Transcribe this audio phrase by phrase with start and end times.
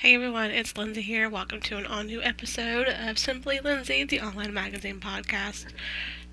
[0.00, 1.28] Hey everyone, it's Lindsay here.
[1.28, 5.66] Welcome to an all new episode of Simply Lindsay, the online magazine podcast.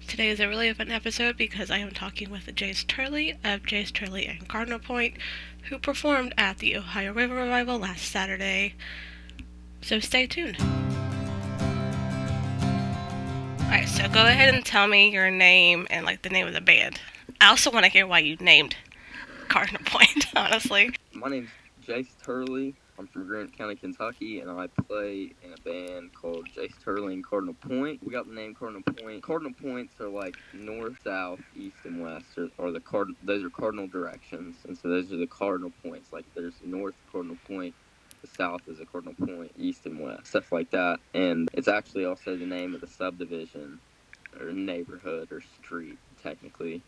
[0.07, 3.91] Today is a really fun episode because I am talking with Jace Turley of Jace
[3.91, 5.15] Turley and Cardinal Point,
[5.63, 8.75] who performed at the Ohio River Revival last Saturday.
[9.81, 10.55] So stay tuned.
[13.63, 16.61] Alright, so go ahead and tell me your name and like the name of the
[16.61, 17.01] band.
[17.41, 18.77] I also want to hear why you named
[19.49, 20.95] Cardinal Point, honestly.
[21.11, 21.49] My name's
[21.87, 22.75] Jace Turley.
[22.99, 27.23] I'm from Grant County, Kentucky, and I play in a band called Jace Turley and
[27.23, 28.03] Cardinal Point.
[28.03, 29.23] We got the name Cardinal Point.
[29.23, 33.09] Cardinal points are like north, south, east, and west, or, or the card.
[33.23, 36.11] Those are cardinal directions, and so those are the cardinal points.
[36.11, 37.73] Like there's north Cardinal Point,
[38.21, 40.99] the south is a cardinal point, east and west, stuff like that.
[41.13, 43.79] And it's actually also the name of the subdivision
[44.41, 46.81] or neighborhood or street, technically,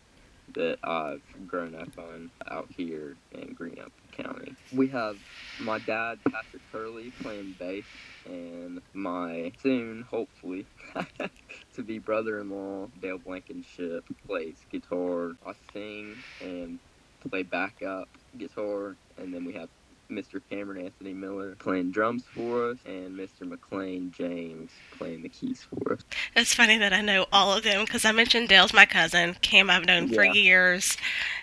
[0.56, 4.29] that I've grown up on out here in Greenup County.
[4.74, 5.18] We have
[5.60, 7.86] my dad, Patrick Turley, playing bass,
[8.26, 10.66] and my soon, hopefully,
[11.76, 15.32] to be brother-in-law, Dale Blankenship, plays guitar.
[15.46, 16.80] I sing and
[17.30, 19.70] play backup guitar, and then we have
[20.10, 20.42] Mr.
[20.50, 23.48] Cameron Anthony Miller playing drums for us, and Mr.
[23.48, 26.02] McLean James playing the keys for us.
[26.36, 29.36] It's funny that I know all of them because I mentioned Dale's my cousin.
[29.42, 30.98] Cam I've known for years,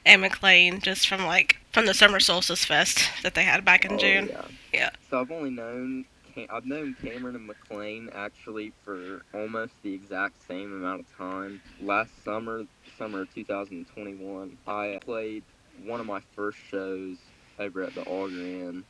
[0.04, 3.92] and McLean just from like from the Summer Solstice Fest that they had back in
[3.92, 4.28] Oh, June.
[4.30, 4.42] Yeah.
[4.72, 4.91] Yeah.
[5.10, 10.36] So I've only known Cam- I've known Cameron and McLean actually for almost the exact
[10.48, 11.60] same amount of time.
[11.82, 12.64] Last summer,
[12.97, 15.42] summer of 2021, I played
[15.84, 17.19] one of my first shows
[17.58, 18.82] over at the Auger Inn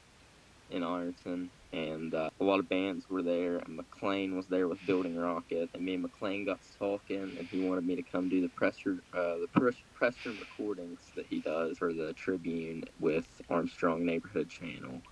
[0.70, 1.50] in Ironton.
[1.76, 5.70] And uh, a lot of bands were there, and McLean was there with Building Rocket.
[5.74, 9.04] And me and McLean got talking, and he wanted me to come do the pressure,
[9.14, 15.02] uh, the press, pressure recordings that he does for the Tribune with Armstrong Neighborhood Channel.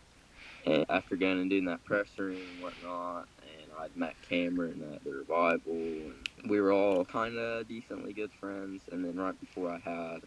[0.67, 5.13] And after going and doing that presser and whatnot, and I'd met Cameron at the
[5.13, 8.89] revival, and we were all kind of decently good friends.
[8.93, 10.21] And then right before I had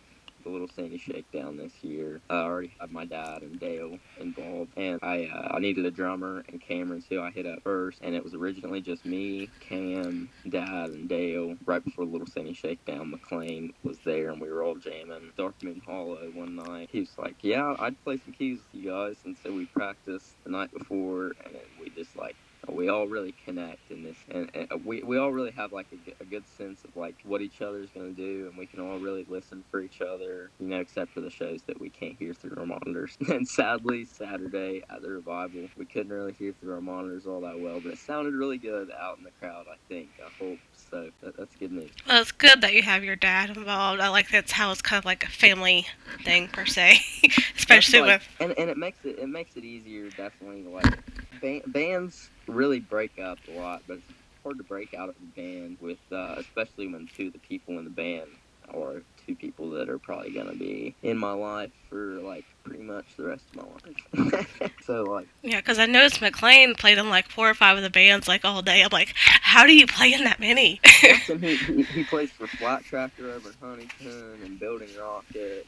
[0.48, 5.00] the Little Sandy Shakedown this year, I already had my dad and Dale involved, and
[5.04, 8.24] I uh, I needed a drummer, and Cameron's who I hit up first, and it
[8.24, 11.56] was originally just me, Cam, Dad, and Dale.
[11.66, 15.62] Right before the Little Sandy Shakedown, McLean was there, and we were all jamming Dark
[15.64, 16.90] Moon Hollow one night.
[16.92, 20.36] He was like, "Yeah, I'd play some keys with you guys," and so we practiced
[20.44, 22.36] the night before, and we just like
[22.76, 25.88] we all really connect in this and, and uh, we, we all really have like
[26.20, 29.00] a good sense of like what each other's going to do and we can all
[29.00, 32.34] really listen for each other you know except for the shows that we can't hear
[32.34, 33.18] through our monitors.
[33.28, 37.60] And sadly saturday at the revival we couldn't really hear through our monitors all that
[37.60, 41.10] well but it sounded really good out in the crowd i think i hope so.
[41.22, 41.92] That, that's good news.
[42.08, 44.00] Well, it's good that you have your dad involved.
[44.02, 45.86] I like that's how it's kind of like a family
[46.24, 47.00] thing per se,
[47.58, 50.98] especially like- with and, and it makes it it makes it easier definitely like
[51.42, 55.40] ba- bands really break up a lot but it's hard to break out of a
[55.40, 58.30] band with uh, especially when two of the people in the band
[58.74, 63.06] are two people that are probably gonna be in my life for like pretty much
[63.18, 65.58] the rest of my life so like yeah.
[65.58, 68.62] Because I noticed McLean played in like four or five of the bands like all
[68.62, 68.82] day.
[68.82, 70.82] I'm like, how do you play in that many?
[70.84, 75.68] he, he, he plays for Flat Tractor over in Huntington and Building Rockets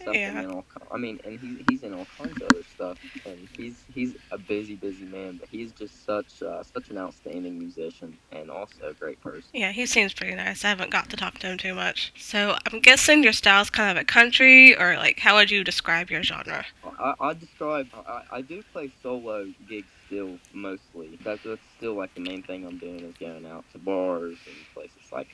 [0.00, 0.40] and something Yeah.
[0.42, 3.84] in all I mean and he, he's in all kinds of other stuff and he's
[3.92, 8.50] he's a busy busy man but he's just such uh, such an outstanding musician and
[8.50, 9.50] also a great person.
[9.52, 10.64] yeah, he seems pretty nice.
[10.64, 12.12] I haven't got to talk to him too much.
[12.16, 16.10] So I'm guessing your style's kind of a country, or like, how would you describe
[16.10, 16.64] your genre?
[16.84, 21.18] I, I describe I, I do play solo gigs still mostly.
[21.22, 24.56] That's, that's still like the main thing I'm doing is going out to bars and
[24.74, 25.28] places like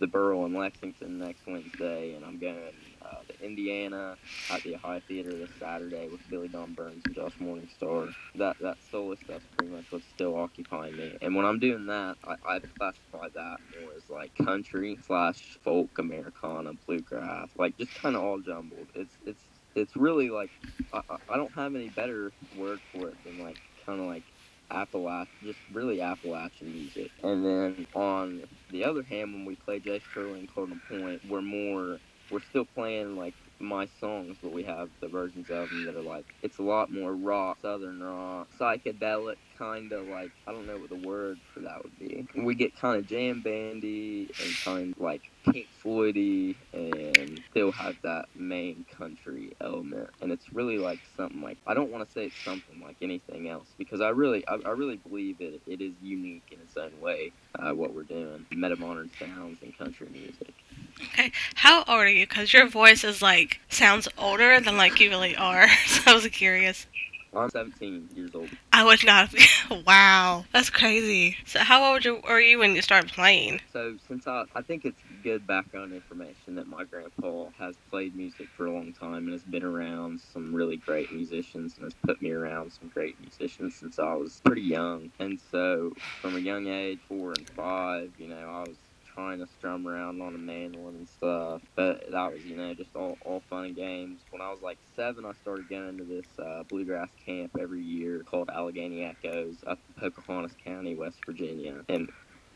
[0.00, 4.18] the Burl in Lexington next Wednesday, and I'm going uh, to Indiana
[4.50, 8.14] at the Ohio Theater this Saturday with Billy Don Burns and Josh Morningstar.
[8.36, 11.18] That that solo stuff's pretty much what's still occupying me.
[11.22, 15.98] And when I'm doing that, I, I classify that more as like country slash folk,
[15.98, 18.92] Americana, bluegrass, like just kind of all jumbled.
[18.94, 19.46] It's it's
[19.76, 20.52] it's really like
[20.92, 24.32] I- I don't have any better word for it than like kind of like
[24.70, 27.10] Appalach, just really Appalachian music.
[27.22, 31.98] And then on the other hand, when we play Jace Turley Cardinal Point, we're more,
[32.30, 36.02] we're still playing like my songs, but we have the versions of them that are
[36.02, 40.78] like, it's a lot more rock, southern rock, psychedelic, kind of like, I don't know
[40.78, 42.26] what the word for that would be.
[42.34, 47.96] We get kind of jam bandy and kind of like Pink Floydy and still have
[48.02, 50.10] that main country element.
[50.20, 53.48] And it's really like something like, I don't want to say it's something like anything
[53.48, 56.98] else because I really, I, I really believe it, it is unique in its own
[57.00, 58.46] way, uh, what we're doing.
[58.52, 60.54] Metamodern sounds and country music.
[61.02, 62.26] Okay, how old are you?
[62.26, 65.66] Because your voice is like sounds older than like you really are.
[65.86, 66.86] So I was curious.
[67.34, 68.50] I'm 17 years old.
[68.72, 69.32] I would not.
[69.86, 71.36] wow, that's crazy.
[71.46, 73.60] So, how old were you when you started playing?
[73.72, 78.48] So since I, I think it's good background information that my grandpa has played music
[78.56, 82.20] for a long time and has been around some really great musicians and has put
[82.20, 85.10] me around some great musicians since I was pretty young.
[85.20, 88.76] And so from a young age, four and five, you know, I was
[89.14, 91.62] trying to strum around on a mandolin and stuff.
[91.74, 94.20] But that was, you know, just all, all fun and games.
[94.30, 98.22] When I was like seven, I started going to this uh, bluegrass camp every year
[98.24, 101.84] called Allegheny Echoes up in Pocahontas County, West Virginia.
[101.88, 102.10] And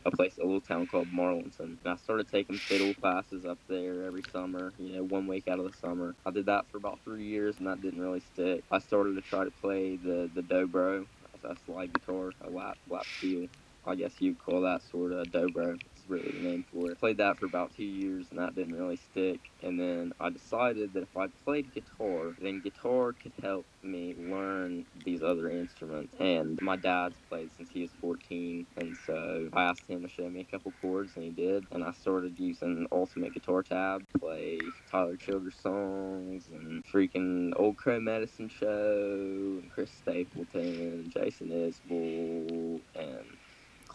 [0.05, 1.59] a place, a little town called Marlinton.
[1.59, 5.59] And I started taking fiddle classes up there every summer, you know, one week out
[5.59, 6.15] of the summer.
[6.25, 8.63] I did that for about three years, and that didn't really stick.
[8.71, 11.05] I started to try to play the the dobro,
[11.41, 13.47] That's a slide guitar, a lap lap steel.
[13.87, 15.79] I guess you'd call that sort of dobro.
[16.07, 16.99] Really the name for it.
[16.99, 19.39] Played that for about two years, and that didn't really stick.
[19.63, 24.85] And then I decided that if I played guitar, then guitar could help me learn
[25.03, 26.13] these other instruments.
[26.19, 30.29] And my dad's played since he was 14, and so I asked him to show
[30.29, 31.65] me a couple chords, and he did.
[31.71, 34.59] And I started using Ultimate Guitar Tab, play
[34.91, 43.34] Tyler Childers songs, and freaking Old Crow Medicine Show, and Chris Stapleton, Jason Isbell, and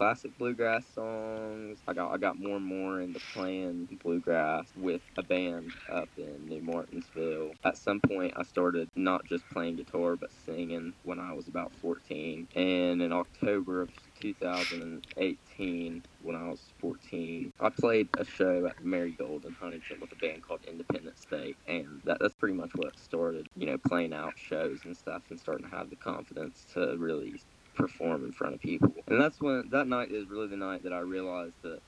[0.00, 1.82] classic bluegrass songs.
[1.87, 6.47] I got I got more and more into playing bluegrass with a band up in
[6.47, 7.52] New Martinsville.
[7.64, 11.75] At some point, I started not just playing guitar but singing when I was about
[11.82, 12.49] 14.
[12.56, 13.91] And in October of
[14.23, 20.17] 2018, when I was 14, I played a show at Marigold in Huntington with a
[20.17, 24.32] band called Independent State, and that, that's pretty much what started, you know, playing out
[24.38, 27.35] shows and stuff and starting to have the confidence to really
[27.81, 28.94] perform in front of people.
[29.09, 31.81] And that's when that night is really the night that I realized that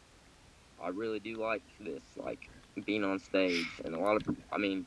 [0.81, 2.51] I really do like this, like
[2.87, 3.81] being on stage.
[3.85, 4.87] And a lot of, I mean,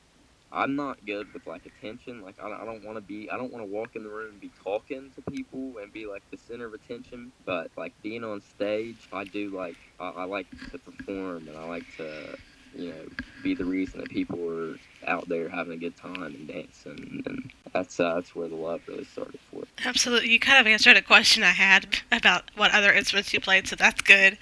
[0.51, 2.21] I'm not good with like attention.
[2.21, 4.09] Like I don't, I don't want to be, I don't want to walk in the
[4.09, 7.33] room and be talking to people and be like the center of attention.
[7.45, 11.65] But like being on stage, I do like, I, I like to perform and I
[11.65, 12.37] like to,
[12.73, 13.07] you know,
[13.43, 14.77] be the reason that people are
[15.07, 17.23] out there having a good time and dancing.
[17.25, 19.67] And that's uh, that's where the love really started for it.
[19.85, 20.29] Absolutely.
[20.29, 23.75] You kind of answered a question I had about what other instruments you played, so
[23.75, 24.37] that's good.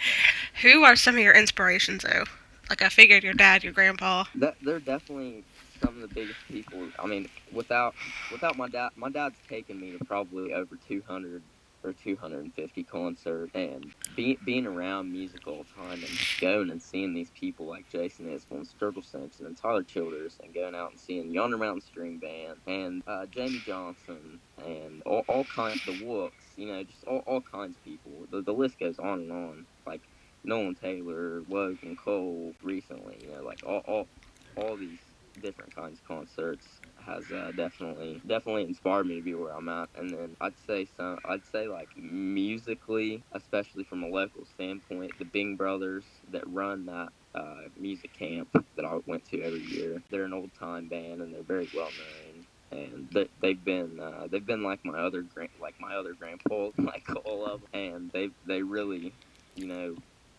[0.62, 2.26] Who are some of your inspirations, though?
[2.70, 4.26] Like I figured your dad, your grandpa.
[4.36, 5.44] That they're definitely
[5.82, 6.88] some of the biggest people.
[7.00, 7.96] I mean, without
[8.32, 11.42] without my dad, my dad's taken me to probably over 200
[11.84, 17.14] or 250 concerts, and be, being around music all the time and going and seeing
[17.14, 21.00] these people like Jason Isbell and Sturgill Simpson and Tyler Childers, and going out and
[21.00, 26.06] seeing Yonder Mountain String Band and uh, Jamey Johnson and all, all kinds of the
[26.06, 28.12] Wooks, you know, just all, all kinds of people.
[28.32, 29.66] The, the list goes on and on.
[29.86, 30.02] Like
[30.44, 34.08] Nolan Taylor, Logan Cole recently, you know, like all, all,
[34.56, 35.00] all these
[35.42, 36.68] different kinds of concerts
[37.06, 39.90] has uh, definitely definitely inspired me to be where I'm at.
[39.96, 45.26] And then I'd say some I'd say like musically, especially from a local standpoint, the
[45.26, 50.04] Bing Brothers that run that uh, music camp that I went to every year.
[50.12, 52.48] They're an old time band and they're very well known.
[52.72, 56.72] And they, they've been uh, they've been like my other grand like my other grandpa
[56.80, 57.70] like all of them.
[57.74, 59.16] And they they really
[59.56, 59.96] you know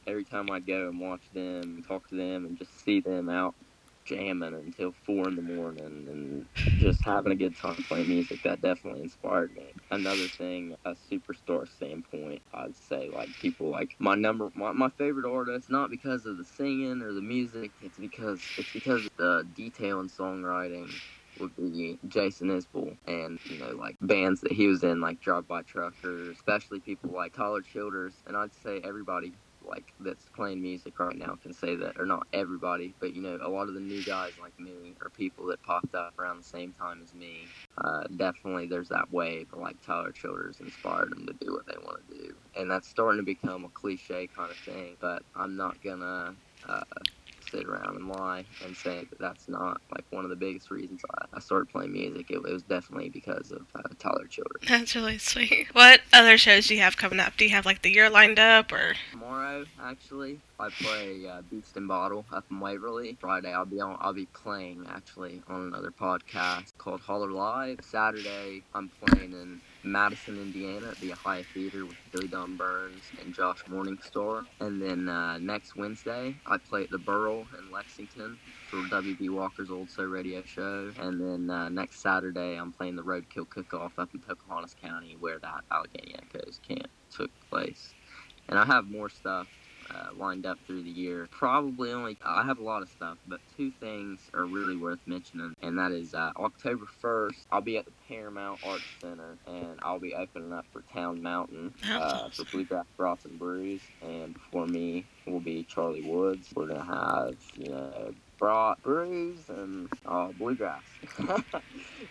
[0.06, 3.54] every time I go and watch them, talk to them, and just see them out
[4.04, 6.46] jamming until four in the morning and
[6.78, 9.74] just having a good time playing music, that definitely inspired me.
[9.90, 15.30] Another thing, a superstar standpoint, I'd say like people like my number, my, my favorite
[15.30, 20.00] artist, not because of the singing or the music, it's because it's because the detail
[20.00, 21.00] and songwriting
[21.38, 25.48] would be Jason Isbell and you know like bands that he was in like Drive
[25.48, 29.34] By Truckers, especially people like Tyler Childers, and I'd say everybody
[29.64, 33.38] like that's playing music right now can say that, or not everybody, but you know
[33.42, 36.44] a lot of the new guys like me or people that popped up around the
[36.44, 37.52] same time as me.
[37.78, 39.48] Uh, definitely, there's that wave.
[39.54, 43.18] Like Tyler Childers inspired them to do what they want to do, and that's starting
[43.20, 44.96] to become a cliche kind of thing.
[45.00, 46.36] But I'm not gonna.
[46.64, 46.84] Uh,
[47.54, 51.02] sit around and lie and say that that's not like one of the biggest reasons
[51.18, 52.30] I, I started playing music.
[52.30, 54.62] It, it was definitely because of uh, Tyler Childers.
[54.68, 55.68] That's really sweet.
[55.72, 57.36] What other shows do you have coming up?
[57.36, 58.94] Do you have like the year lined up or?
[59.12, 63.16] Tomorrow, actually, I play uh, Beast and Bottle up in Waverly.
[63.20, 63.96] Friday, I'll be on.
[64.00, 67.80] I'll be playing actually on another podcast called Holler Live.
[67.82, 73.34] Saturday, I'm playing in Madison, Indiana at the Ohio Theater with Billy Don Burns and
[73.34, 74.44] Josh Morningstar.
[74.60, 78.38] And then uh, next Wednesday, I play at the Burl in Lexington
[78.68, 80.92] for WB Walker's Old Soul Radio Show.
[80.98, 85.38] And then uh, next Saturday, I'm playing the Roadkill Cook-Off up in Pocahontas County where
[85.38, 87.94] that Allegheny Echoes camp took place.
[88.48, 89.48] And I have more stuff
[89.90, 91.28] uh, lined up through the year.
[91.30, 95.54] Probably only, I have a lot of stuff, but two things are really worth mentioning,
[95.62, 100.00] and that is uh, October 1st, I'll be at the Paramount Arts Center, and I'll
[100.00, 105.06] be opening up for Town Mountain uh, for Bluegrass Broths and Brews, and before me
[105.26, 106.52] will be Charlie Woods.
[106.54, 110.98] We're going to have, you know, brought brews and uh, bluegrass.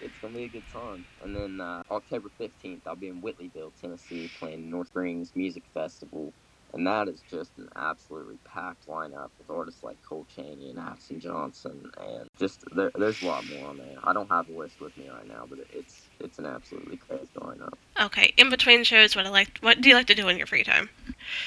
[0.02, 1.06] it's gonna be a good time.
[1.22, 6.34] And then uh, October fifteenth, I'll be in Whitleyville, Tennessee, playing North Springs Music Festival,
[6.74, 11.20] and that is just an absolutely packed lineup with artists like Cole Chaney and Axon
[11.20, 13.98] Johnson, and just there, there's a lot more on there.
[14.04, 17.30] I don't have a list with me right now, but it's it's an absolutely crazy
[17.38, 17.74] lineup.
[18.02, 20.48] Okay, in between shows, what I like, what do you like to do in your
[20.48, 20.90] free time?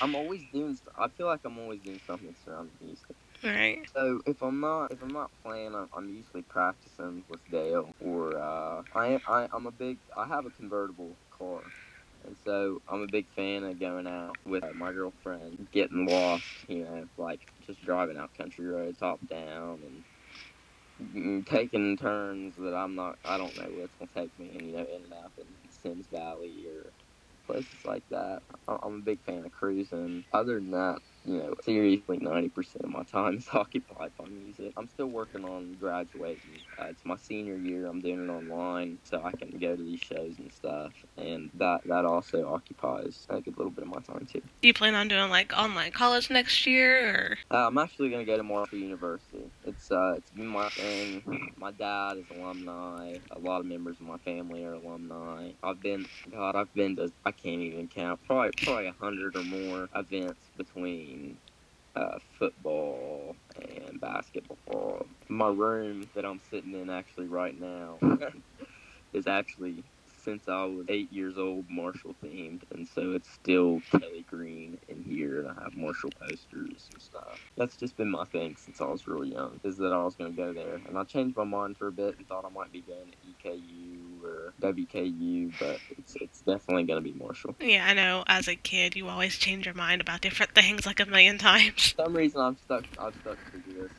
[0.01, 0.79] I'm always doing.
[0.99, 3.17] I feel like I'm always doing something surrounding music.
[3.43, 3.79] Right.
[3.95, 8.39] So if I'm not if I'm not playing, I'm, I'm usually practicing with Dale, or
[8.39, 11.63] uh, I I I'm a big I have a convertible car,
[12.27, 16.65] and so I'm a big fan of going out with uh, my girlfriend, getting lost,
[16.69, 20.05] you know, like just driving out country roads, top down,
[21.01, 24.67] and taking turns that I'm not I don't know where it's gonna take me, and
[24.67, 26.95] you know, ending up in Sims Valley or
[27.57, 28.43] places like that.
[28.69, 30.25] I'm a big fan of cruising.
[30.33, 34.73] Other than that, you know, seriously, 90% of my time is occupied by music.
[34.77, 36.41] I'm still working on graduating.
[36.79, 37.87] Uh, it's my senior year.
[37.87, 40.93] I'm doing it online so I can go to these shows and stuff.
[41.17, 44.43] And that, that also occupies a good little bit of my time, too.
[44.61, 47.39] Do you plan on doing, like, online college next year, or?
[47.51, 49.36] Uh, I'm actually going to go to Marshall University.
[49.89, 51.53] It's, it's been my thing.
[51.57, 53.19] My dad is alumni.
[53.31, 55.51] A lot of members of my family are alumni.
[55.63, 59.45] I've been, God, I've been to, I can't even count, probably, probably a hundred or
[59.45, 61.39] more events between
[61.95, 65.07] uh, football and basketball.
[65.29, 67.99] My room that I'm sitting in actually right now
[69.13, 69.85] is actually
[70.27, 75.05] since I was eight years old, Marshall themed, and so it's still Kelly Green in
[75.05, 77.39] here, and I have Marshall posters and stuff.
[77.57, 80.33] That's just been my thing since I was really young, is that I was going
[80.33, 82.73] to go there, and I changed my mind for a bit and thought I might
[82.73, 87.55] be going to EKU or WKU, but it's it's definitely going to be Marshall.
[87.61, 88.25] Yeah, I know.
[88.27, 91.93] As a kid, you always change your mind about different things like a million times.
[91.93, 92.85] For some reason, I'm stuck.
[92.99, 93.91] I'm stuck to this.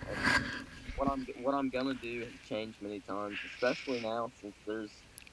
[0.97, 4.89] What I'm what I'm gonna do has changed many times, especially now since there's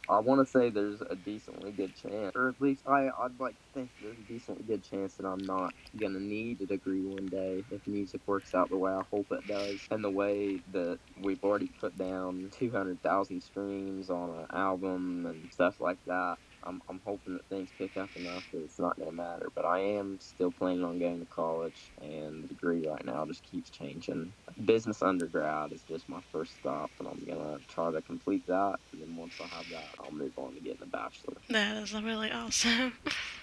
[0.09, 3.55] I want to say there's a decently good chance, or at least I, I'd like
[3.55, 7.31] to think there's a decently good chance that I'm not gonna need a degree one
[7.31, 11.01] day if music works out the way I hope it does, and the way that
[11.17, 16.37] we've already put down 200,000 streams on an album and stuff like that.
[16.67, 19.51] I'm, I'm hoping that things pick up enough that it's not going to matter.
[19.55, 23.45] But I am still planning on going to college, and the degree right now just
[23.45, 24.35] keeps changing.
[24.65, 28.77] Business undergrad is just my first stop, and I'm going to try to complete that.
[28.93, 31.35] And then once I have that, I'll move on to getting a bachelor.
[31.49, 32.93] That is really awesome.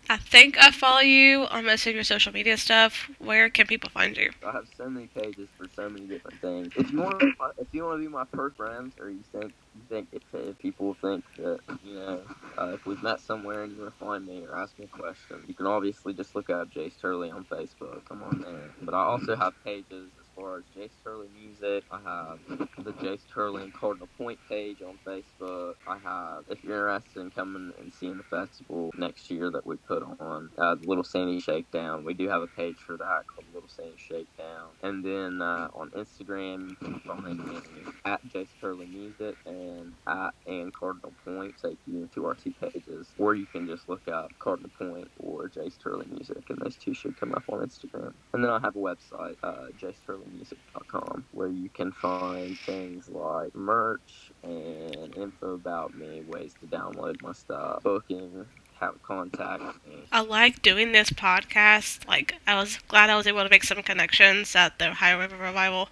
[0.09, 3.09] I think I follow you on most of your social media stuff.
[3.19, 4.31] Where can people find you?
[4.45, 6.73] I have so many pages for so many different things.
[6.75, 9.53] If you want, to, if you want to be my first friend, or you think
[9.75, 12.21] you think if, if people think that you know
[12.57, 14.87] uh, if we've met somewhere and you want to find me or ask me a
[14.87, 18.01] question, you can obviously just look up Jace Turley on Facebook.
[18.09, 20.09] I'm on there, but I also have pages
[20.41, 21.83] far as Turley music.
[21.91, 22.39] I have
[22.83, 25.75] the Jace Turley and Cardinal Point page on Facebook.
[25.87, 29.75] I have, if you're interested in coming and seeing the festival next year that we
[29.75, 33.45] put on, uh, the Little Sandy Shakedown, we do have a page for that called
[33.53, 34.69] Little Sandy Shakedown.
[34.81, 37.61] And then uh, on Instagram, you can find me
[38.05, 43.07] at Jace Turley Music and at and Cardinal Point take you to our two pages.
[43.19, 46.93] Or you can just look up Cardinal Point or Jace Turley Music, and those two
[46.93, 48.13] should come up on Instagram.
[48.33, 53.09] And then I have a website, uh, Jace Turley music.com where you can find things
[53.09, 58.45] like merch and info about me, ways to download my stuff, booking,
[58.79, 60.03] have contact me.
[60.11, 62.07] I like doing this podcast.
[62.07, 65.37] Like, I was glad I was able to make some connections at the Ohio River
[65.37, 65.89] Revival.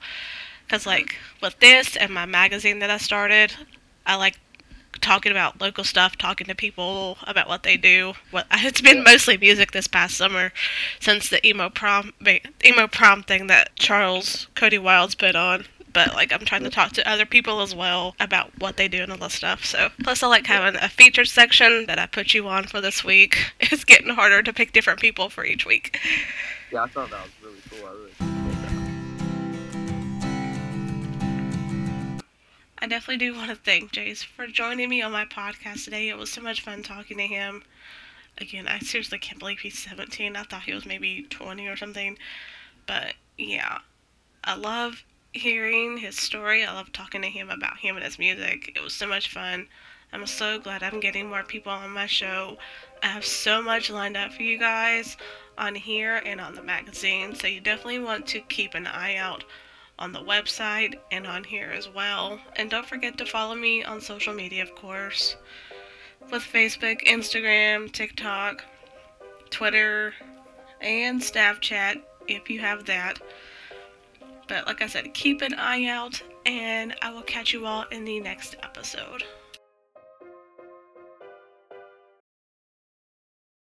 [0.66, 3.54] Because, like, with this and my magazine that I started,
[4.06, 4.40] I like
[5.02, 8.14] talking about local stuff, talking to people about what they do.
[8.32, 10.52] What it's been mostly music this past summer,
[11.00, 12.14] since the emo prom
[12.66, 15.66] emo prom thing that Charles Cody Wilds put on.
[15.92, 19.02] But like I'm trying to talk to other people as well about what they do
[19.02, 19.66] and all that stuff.
[19.66, 23.04] So plus I like having a featured section that I put you on for this
[23.04, 23.52] week.
[23.72, 26.00] It's getting harder to pick different people for each week.
[26.72, 27.88] Yeah, I thought that was really cool.
[27.88, 28.39] I really
[32.82, 36.08] I definitely do want to thank Jace for joining me on my podcast today.
[36.08, 37.64] It was so much fun talking to him.
[38.38, 40.38] Again, I seriously can't believe he's 17.
[40.38, 42.18] I thought he was maybe 20 or something.
[42.88, 43.80] But yeah,
[44.46, 46.64] I love hearing his story.
[46.64, 48.72] I love talking to him about him and his music.
[48.74, 49.68] It was so much fun.
[50.14, 52.58] I'm so glad I'm getting more people on my show.
[53.04, 55.18] I have so much lined up for you guys
[55.58, 59.44] on here and on the magazine, so you definitely want to keep an eye out
[60.00, 62.40] on the website and on here as well.
[62.56, 65.36] And don't forget to follow me on social media, of course,
[66.32, 68.64] with Facebook, Instagram, TikTok,
[69.52, 70.14] Twitter,
[70.82, 73.20] and Snapchat if you have that.
[74.48, 78.06] But like I said, keep an eye out, and I will catch you all in
[78.06, 79.24] the next episode.